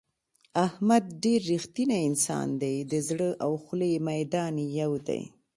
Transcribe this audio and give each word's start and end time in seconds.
احمد 0.65 1.03
ډېر 1.23 1.39
رښتینی 1.53 1.97
انسان 2.09 2.47
دی 2.61 2.75
د 2.91 2.93
زړه 3.07 3.29
او 3.45 3.51
خولې 3.63 3.91
میدان 4.09 4.53
یې 4.61 4.67
یو 4.81 4.91
دی. 5.07 5.21